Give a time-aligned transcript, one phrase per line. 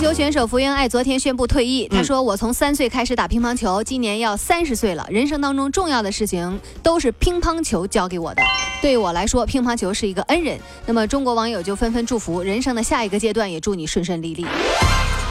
[0.00, 1.88] 球选手福原爱昨天宣布退役。
[1.88, 5.06] 她说：“我从三岁开始打乒乓球，今年要三十岁了。
[5.10, 8.42] 人生当中重要的事情都是乒乓球教给我的。
[8.82, 14.44] 对我来说，乒乓球是一个恩人。”那么中国网友就纷纷祝福人生的下一个阶段，也祝你顺顺利利。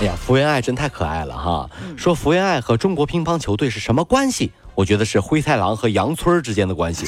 [0.02, 1.70] 哎呀，福原爱真太可爱了哈！
[1.96, 4.52] 说福原爱和中国乒乓球队是什么关系？
[4.74, 7.06] 我觉得是灰太狼和杨村之间的关系。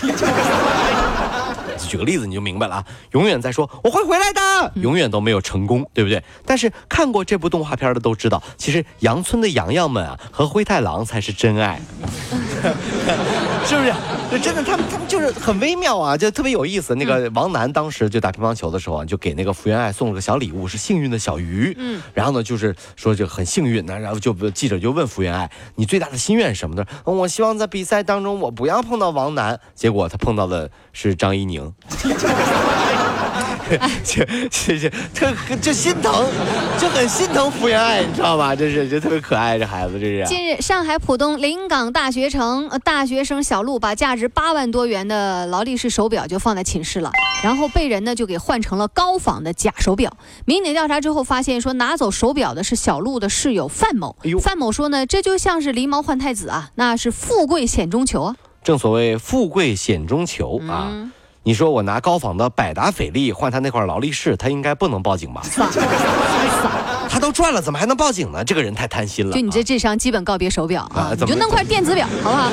[1.87, 2.85] 举个例子你就明白了啊！
[3.11, 6.21] 永远在说我会回来的，永远都没有成功，对不对？
[6.45, 11.81] 但是看过这部动画片的都知道，其实羊村的羊羊们啊和灰太狼才是真爱，
[13.65, 13.93] 是不是？
[14.29, 16.93] 真的，他们他们就是很微妙啊，就特别有意思。
[16.95, 21.73] 那个王楠当时就打乒乓球的时候啊，就给那个福原爱送了个小礼物，是幸运的小鱼。
[21.77, 26.85] 嗯，然后呢，就是说就很幸运呢，然后就记者就问福原爱，你最大的心愿是什么呢？
[27.05, 29.59] 我希望在比赛当中我不要碰到王楠。
[29.73, 31.73] 结果他碰到的是张怡宁。
[34.03, 36.25] 就 就就特就心疼，
[36.79, 38.55] 就很心疼福原爱，你知道吧？
[38.55, 40.25] 这是就特别可爱，这孩子这是。
[40.25, 47.11] 近日，上海浦东临港大学城大学生小陆把价值八万多元的劳力士手表就放在寝室了，
[47.43, 50.15] 然后被人呢就给换成了高仿的假手表。
[50.45, 54.15] 民警调查之后发现，说拿走手表的是小陆的室友范某。
[54.41, 58.35] 范某说呢，这就像是狸猫换太子啊，那是富贵险中求啊。
[58.63, 61.11] 正所谓富贵险中求啊。
[61.47, 65.41] 你说我拿高仿的百达翡丽换他那块劳力士，他应该不能报警吧？
[67.09, 68.43] 他都赚了，怎么还能报警呢？
[68.43, 69.31] 这个人太贪心了。
[69.33, 71.11] 就你这智商，基本告别手表啊！
[71.17, 72.51] 你就弄块电子表，好不好？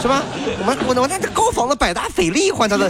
[0.00, 0.22] 是吧？
[0.58, 2.88] 我们我我拿这高仿的百达翡丽换他的，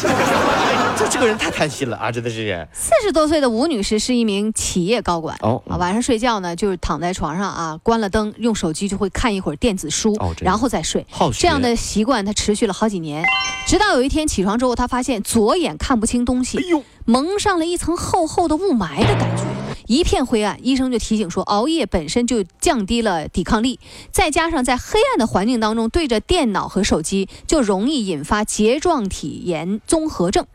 [0.97, 2.11] 这这个人太贪心了啊！
[2.11, 2.67] 真的是。
[2.73, 11.05] 四十多岁的吴女士是一名企业高管哦，啊，晚上睡觉呢，就是躺在床上啊，关了灯，用手机就会看一会儿电子书，然后再睡。
[11.37, 13.25] 这样的习惯她持续了好几年，
[13.67, 16.59] 直到有一天起床之后，她发现左眼看不清东西，
[17.05, 19.43] 蒙上了一层厚厚的雾霾的感觉。
[19.91, 23.81] 一片灰暗，医生就提醒说，熬夜本身就降低了抵抗力，
[24.13, 30.47] 再加上在黑暗的环境当中对着电脑和手机，就容易引发睫状体炎综合症。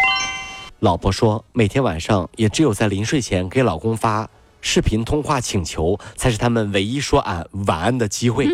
[0.79, 4.29] 老婆说，每天晚上也只有在临睡前给老公发
[4.62, 8.47] 视频通话请求，才是他们唯一说俺晚安的机会。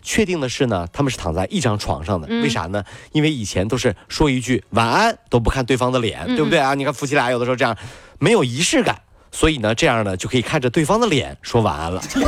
[0.00, 2.82] 确定的是呢，他们是躺在一张床上的，为啥呢？
[3.12, 6.72] 因为以前都是说一句晚安都不看对方的脸，对不对啊？
[6.72, 7.76] 你看夫妻俩有的时候这样，
[8.18, 9.02] 没有仪式感。
[9.32, 12.00] 所以呢，这样呢就可以看着对方的脸说晚安了。
[12.14, 12.24] 你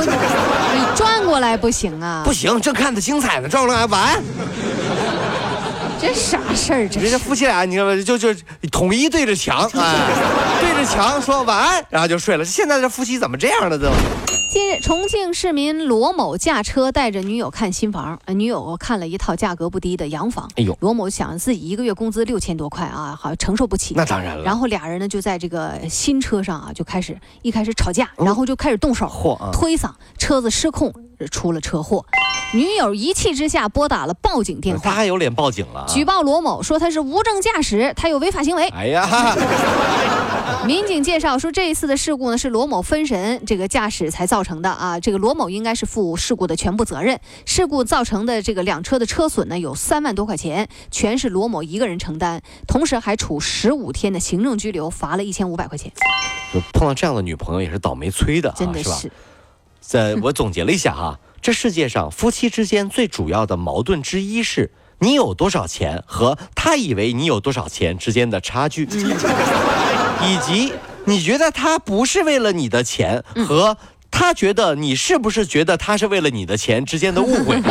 [0.97, 2.23] 转过来不行啊？
[2.25, 4.23] 不行，正看的精彩呢，转过来晚安。
[6.01, 6.89] 这啥事儿？
[6.89, 8.35] 这人家夫妻俩，你看吧，就就
[8.73, 9.95] 统一对着墙，哎，
[10.61, 12.45] 对着墙说晚安，然后就睡了。
[12.45, 13.91] 现在这夫妻怎么这样了都？
[14.55, 20.49] 近日，重庆市民罗某驾车带着女友看新房，女友看了一套价格不低的洋房。
[20.55, 23.95] 哎呦，罗某想自己一个月工资六千多块啊，好像承受不起。
[23.97, 24.45] 那当然了。
[24.45, 29.11] 然后俩人呢就在这个新车上啊，就开始一开始吵架，然后就开始动手，
[29.53, 30.95] 推搡，车子失控
[31.33, 32.07] 出了车祸。
[32.53, 38.69] 女友一气之下拨打了报警电话，他还有脸报警了，举报罗某说他是无证驾驶，他有违法行为。
[38.69, 39.05] 哎呀，
[40.67, 47.21] 民警介绍说这一次的事故呢是罗某分神这个驾驶才造成的啊，这个罗某应该是负事故的全部责任。
[47.47, 55.93] 事故造成的这个两车的车损呢有三万多块钱，全是罗某一个人承担，同时还处十五天的行政拘留，罚了一千五百块钱。
[56.53, 59.11] 就碰到这样的女朋友也是倒霉催的，真的是。
[59.81, 61.19] 在我总结了一下哈。
[61.43, 68.87] 这世界上夫妻之间最主要的矛盾之一是，你有多少钱和他以为你有多少钱之间的差距，
[70.27, 70.73] 以及
[71.05, 73.77] 你觉得他不是为了你的钱和
[74.11, 77.61] 他觉得你是不是觉得他是为了你的钱之间的误会。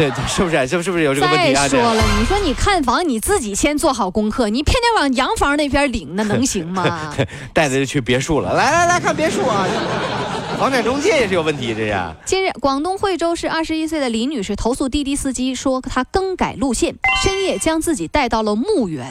[0.00, 0.66] 对对，是不是？
[0.66, 1.68] 是不是不是有这个问题啊？
[1.68, 7.14] 再说了，你说你看房，你自己先做好功课，你偏偏往洋房那边领，那能行吗？
[7.52, 9.66] 带着去别墅了，来来来看别墅啊！
[10.58, 11.94] 房产中介也是有问题，这是。
[12.24, 19.06] 近日，广东惠州市二十一岁的李女士投诉滴滴司机说，她更改路线，深夜将自己带到了墓园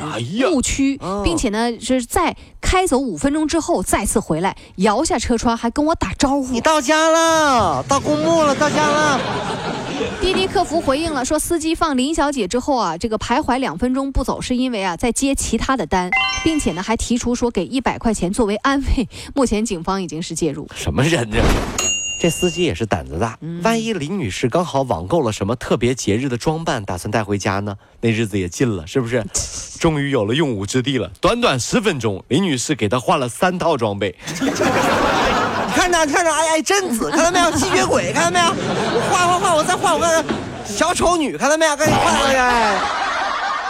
[0.49, 9.19] 墓区，并且呢是在开走五分钟之后再次回来，摇下车窗还跟我打招呼：“你到家了，到公墓了，到家了。”
[10.21, 16.09] 滴滴客服回应了，说司机放林小姐之后啊，这个徘徊两分钟不走，是因为啊在接其他的单，
[16.43, 19.07] 并且呢还提出说给一百块钱作为安慰。
[19.35, 20.67] 目前警方已经是介入。
[20.75, 21.37] 什么人呢？
[22.21, 27.77] 这司机也是胆子大，万一林女士刚好网购了什么特别节日的装扮，打算带回家呢？
[28.01, 29.25] 那日子也近了，是不是？
[29.79, 31.09] 终于有了用武之地了。
[31.21, 34.13] 短短十分钟，林女士给他换了三套装备。
[35.87, 37.51] 你看着，看着，哎哎，贞子， 看到没有？
[37.57, 38.45] 吸血鬼，看到没有？
[38.47, 40.23] 我换换换，我再换我个
[40.65, 41.75] 小丑女，看到没有？
[41.75, 42.75] 赶紧换哎，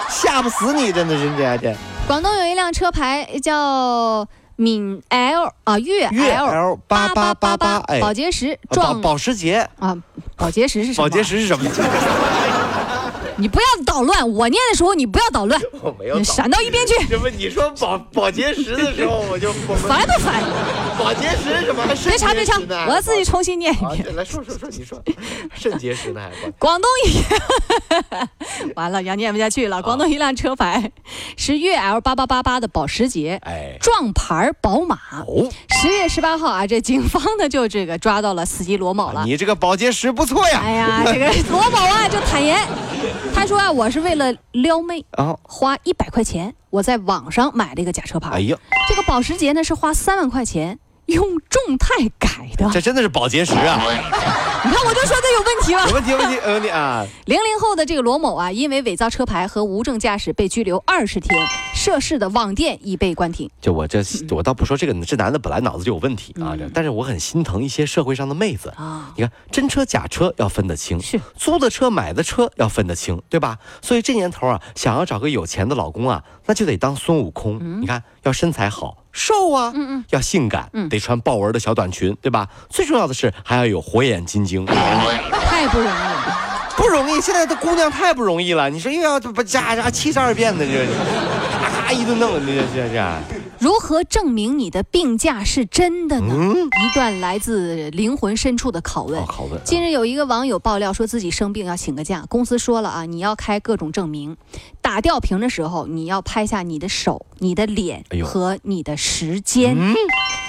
[0.09, 1.75] 吓不死你，真的是这这。
[2.07, 4.27] 广东有一辆车牌叫。
[4.61, 9.95] 闽 L 啊，粤 L 八八八八，哎，保洁石撞保时捷啊，
[10.35, 11.07] 保洁石是什么？
[11.07, 11.71] 保洁石是什么？
[13.39, 16.93] 你不要捣乱，我念的时候你不要捣乱， 我没有闪到一边去。
[17.07, 19.51] 这不你说保保洁石的时候，我就
[19.87, 20.43] 烦不烦？
[20.99, 21.85] 保洁石什么？
[22.05, 24.15] 别查别查，我要自己重新念一遍。
[24.15, 25.01] 来说说说，你说
[25.55, 26.21] 肾结石呢？
[26.43, 29.81] 还广东一，完了要念不下去了。
[29.81, 30.91] 广东一辆车牌
[31.37, 34.97] 是粤 L 八八八八的保时捷，哎，撞牌宝马。
[35.25, 35.49] 哦，
[35.81, 39.23] 十月十八号啊，这警方呢就这个抓到了司机罗某了。
[39.25, 40.61] 你这个保洁石不错呀。
[40.61, 42.59] 哎呀，这个罗某啊就坦言。
[43.39, 48.31] 他说啊，我是为了撩妹啊，花一百块钱，我在网上买了一个假车牌。
[48.31, 48.57] 哎呀，
[48.89, 50.77] 这个保时捷呢是花三万块钱。
[51.09, 53.81] 用众泰改的，这真的是保洁石啊！
[54.61, 55.87] 你看，我就说这有问题了。
[55.87, 57.05] 有问题，有问题，有问题啊！
[57.25, 61.39] 零零后的这个罗某啊，因为伪造车牌和无证驾驶被拘留二十天，
[61.73, 63.49] 涉事的网店已被关停。
[63.61, 69.13] 就我这，我倒不说这个，这男的本来脑子就有问题啊，但是我很心疼一些社会上的妹子啊。
[69.15, 73.57] 你看，真车假车要分得清，是租的车买的车要分得清，对吧？
[73.81, 77.81] 所以这年头啊，想要找个有钱的老公啊，那就得当孙悟空。
[77.81, 78.97] 你看，要身材好。
[79.19, 82.47] 瘦啊，嗯嗯，要性感，嗯，得穿豹纹的小短裙，对吧？
[82.69, 86.37] 最重要的是还要有火眼金睛，太不容易了，
[86.77, 87.19] 不容易。
[87.19, 90.87] 现在的姑娘太不容易了，你说又要不加加七十二变的，这
[91.59, 93.48] 咔咔一顿弄，这这这。
[93.59, 96.33] 如何证明你的病假是真的呢？
[96.55, 99.21] 一段来自灵魂深处的拷问。
[99.25, 99.61] 拷问。
[99.65, 104.37] 近日有一个网友爆料说自己生病要请个假，公司说了啊，你要开各种证明，
[104.81, 109.77] 打吊瓶的时候你要拍下你的手、你的脸和你的时间。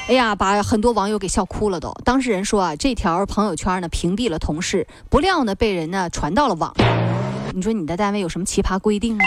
[0.07, 1.93] 哎呀，把很多网友给笑哭了都。
[2.05, 6.87] 当事人说啊，这条朋友圈呢屏蔽了同事，不料呢被人呢传到了网上。
[7.53, 9.25] 你说你的单位有什么奇葩规定吗？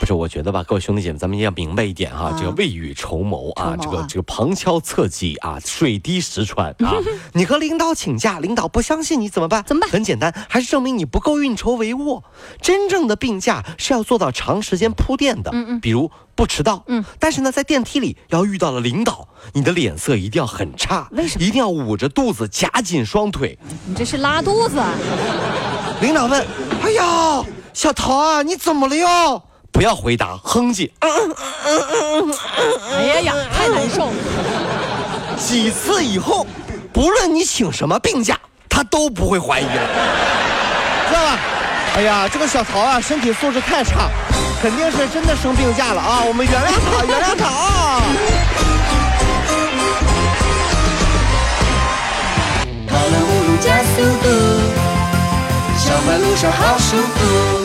[0.00, 6.94] 不是，我觉得吧，各位兄弟姐妹，咱们要明白一点哈，这个未雨绸缪啊，这个这个旁敲侧击啊，水滴石穿啊。
[7.34, 9.62] 你和领导请假，领导不相信你怎么办？
[9.66, 9.90] 怎么办？
[9.90, 12.22] 很简单，还是证明你不够运筹帷幄。
[12.62, 21.44] 真正的病假是要做到长时间铺垫的，嗯嗯，比如不迟到，嗯，但是呢，在电梯里要遇到了领导，你的脸色一定要很差，为什么？
[21.44, 23.58] 一定要捂着肚子，夹紧双腿。
[23.84, 24.82] 你这是拉肚子？
[26.00, 26.42] 领导问
[26.82, 27.44] ：“哎呀，
[27.74, 30.90] 小桃啊，你怎么了哟？”不要回答，哼唧。
[32.98, 34.12] 哎呀呀，太难受了。
[35.38, 36.46] 几次以后，
[36.92, 38.38] 不论你请什么病假，
[38.68, 39.70] 他都不会怀疑了，
[41.08, 41.38] 知道吧？
[41.96, 44.10] 哎呀，这个小曹啊，身体素质太差，
[44.60, 46.22] 肯定是真的生病假了啊！
[46.26, 48.02] 我们原谅他，原谅他啊！
[52.86, 54.28] 跑了五路加速度，
[55.78, 57.59] 小马路上好舒服。